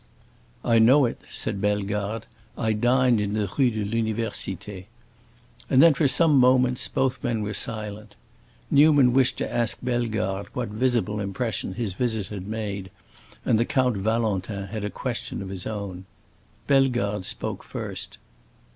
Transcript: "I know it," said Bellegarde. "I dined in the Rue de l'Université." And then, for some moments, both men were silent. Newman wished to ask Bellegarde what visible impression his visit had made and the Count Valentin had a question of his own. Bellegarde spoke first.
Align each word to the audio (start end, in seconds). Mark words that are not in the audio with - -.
"I 0.65 0.79
know 0.79 1.05
it," 1.05 1.21
said 1.29 1.61
Bellegarde. 1.61 2.25
"I 2.57 2.73
dined 2.73 3.21
in 3.21 3.33
the 3.33 3.47
Rue 3.55 3.69
de 3.69 3.85
l'Université." 3.85 4.85
And 5.69 5.79
then, 5.79 5.93
for 5.93 6.07
some 6.07 6.39
moments, 6.39 6.87
both 6.87 7.23
men 7.23 7.43
were 7.43 7.53
silent. 7.53 8.15
Newman 8.71 9.13
wished 9.13 9.37
to 9.37 9.53
ask 9.53 9.77
Bellegarde 9.83 10.49
what 10.53 10.69
visible 10.69 11.19
impression 11.19 11.73
his 11.75 11.93
visit 11.93 12.29
had 12.29 12.47
made 12.47 12.89
and 13.45 13.59
the 13.59 13.63
Count 13.65 13.95
Valentin 13.97 14.65
had 14.69 14.83
a 14.83 14.89
question 14.89 15.39
of 15.43 15.49
his 15.49 15.67
own. 15.67 16.05
Bellegarde 16.65 17.23
spoke 17.23 17.63
first. 17.63 18.17